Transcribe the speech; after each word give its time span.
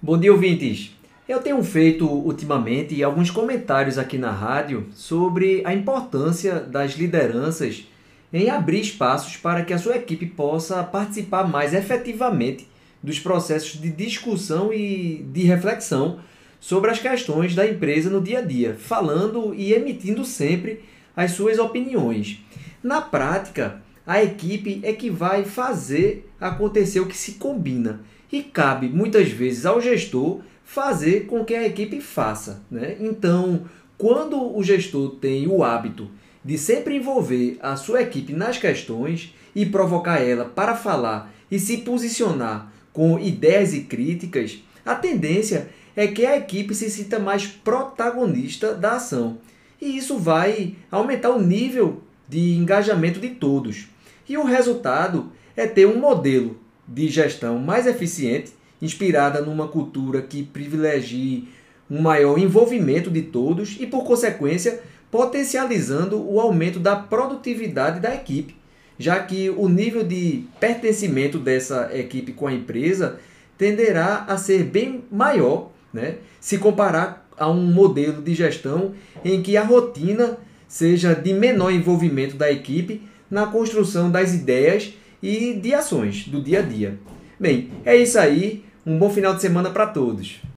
Bom 0.00 0.16
dia, 0.16 0.32
ouvintes! 0.32 0.96
Eu 1.28 1.40
tenho 1.40 1.60
feito 1.64 2.06
ultimamente 2.06 3.02
alguns 3.02 3.32
comentários 3.32 3.98
aqui 3.98 4.16
na 4.16 4.30
rádio 4.30 4.86
sobre 4.92 5.60
a 5.64 5.74
importância 5.74 6.60
das 6.60 6.92
lideranças 6.92 7.84
em 8.32 8.48
abrir 8.48 8.78
espaços 8.78 9.36
para 9.36 9.64
que 9.64 9.72
a 9.72 9.78
sua 9.78 9.96
equipe 9.96 10.24
possa 10.24 10.84
participar 10.84 11.48
mais 11.48 11.74
efetivamente 11.74 12.68
dos 13.02 13.18
processos 13.18 13.80
de 13.80 13.90
discussão 13.90 14.72
e 14.72 15.26
de 15.32 15.42
reflexão 15.42 16.20
sobre 16.60 16.92
as 16.92 17.00
questões 17.00 17.56
da 17.56 17.68
empresa 17.68 18.08
no 18.08 18.20
dia 18.20 18.38
a 18.38 18.42
dia, 18.42 18.76
falando 18.78 19.52
e 19.52 19.72
emitindo 19.72 20.24
sempre 20.24 20.80
as 21.16 21.32
suas 21.32 21.58
opiniões. 21.58 22.38
Na 22.80 23.00
prática, 23.00 23.82
a 24.08 24.24
equipe 24.24 24.80
é 24.82 24.94
que 24.94 25.10
vai 25.10 25.44
fazer 25.44 26.32
acontecer 26.40 26.98
o 26.98 27.04
que 27.04 27.16
se 27.16 27.32
combina 27.32 28.00
e 28.32 28.42
cabe 28.42 28.88
muitas 28.88 29.28
vezes 29.28 29.66
ao 29.66 29.82
gestor 29.82 30.40
fazer 30.64 31.26
com 31.26 31.44
que 31.44 31.54
a 31.54 31.66
equipe 31.66 32.00
faça. 32.00 32.62
Né? 32.70 32.96
Então, 33.00 33.66
quando 33.98 34.56
o 34.56 34.62
gestor 34.62 35.16
tem 35.16 35.46
o 35.46 35.62
hábito 35.62 36.10
de 36.42 36.56
sempre 36.56 36.96
envolver 36.96 37.58
a 37.60 37.76
sua 37.76 38.00
equipe 38.00 38.32
nas 38.32 38.56
questões 38.56 39.34
e 39.54 39.66
provocar 39.66 40.22
ela 40.22 40.46
para 40.46 40.74
falar 40.74 41.30
e 41.50 41.58
se 41.58 41.76
posicionar 41.76 42.72
com 42.94 43.18
ideias 43.18 43.74
e 43.74 43.80
críticas, 43.80 44.58
a 44.86 44.94
tendência 44.94 45.68
é 45.94 46.06
que 46.06 46.24
a 46.24 46.34
equipe 46.34 46.74
se 46.74 46.88
sinta 46.88 47.18
mais 47.18 47.46
protagonista 47.46 48.74
da 48.74 48.92
ação. 48.92 49.36
E 49.78 49.98
isso 49.98 50.16
vai 50.16 50.76
aumentar 50.90 51.28
o 51.28 51.42
nível 51.42 52.02
de 52.26 52.54
engajamento 52.54 53.20
de 53.20 53.28
todos. 53.28 53.86
E 54.28 54.36
o 54.36 54.44
resultado 54.44 55.32
é 55.56 55.66
ter 55.66 55.86
um 55.86 55.98
modelo 55.98 56.58
de 56.86 57.08
gestão 57.08 57.58
mais 57.58 57.86
eficiente, 57.86 58.52
inspirada 58.80 59.40
numa 59.40 59.68
cultura 59.68 60.22
que 60.22 60.42
privilegie 60.42 61.48
um 61.90 62.00
maior 62.00 62.38
envolvimento 62.38 63.10
de 63.10 63.22
todos 63.22 63.76
e, 63.80 63.86
por 63.86 64.04
consequência, 64.04 64.80
potencializando 65.10 66.22
o 66.30 66.40
aumento 66.40 66.78
da 66.78 66.94
produtividade 66.94 68.00
da 68.00 68.14
equipe, 68.14 68.54
já 68.98 69.18
que 69.20 69.48
o 69.48 69.68
nível 69.68 70.04
de 70.04 70.44
pertencimento 70.60 71.38
dessa 71.38 71.90
equipe 71.94 72.32
com 72.32 72.46
a 72.46 72.52
empresa 72.52 73.18
tenderá 73.56 74.24
a 74.28 74.36
ser 74.36 74.64
bem 74.64 75.04
maior, 75.10 75.70
né, 75.92 76.16
se 76.40 76.58
comparar 76.58 77.26
a 77.36 77.48
um 77.48 77.64
modelo 77.64 78.20
de 78.20 78.34
gestão 78.34 78.92
em 79.24 79.40
que 79.40 79.56
a 79.56 79.62
rotina 79.62 80.36
seja 80.66 81.14
de 81.14 81.32
menor 81.32 81.72
envolvimento 81.72 82.36
da 82.36 82.52
equipe 82.52 83.02
na 83.30 83.46
construção 83.46 84.10
das 84.10 84.34
ideias 84.34 84.92
e 85.22 85.54
de 85.54 85.74
ações 85.74 86.26
do 86.28 86.42
dia 86.42 86.60
a 86.60 86.62
dia. 86.62 86.98
Bem, 87.38 87.70
é 87.84 87.96
isso 87.96 88.18
aí. 88.18 88.64
Um 88.86 88.98
bom 88.98 89.10
final 89.10 89.34
de 89.34 89.42
semana 89.42 89.70
para 89.70 89.86
todos. 89.86 90.40